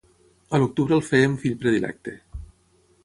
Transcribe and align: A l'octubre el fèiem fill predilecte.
A 0.57 0.59
l'octubre 0.61 0.97
el 0.97 1.05
fèiem 1.09 1.35
fill 1.43 1.59
predilecte. 1.65 2.17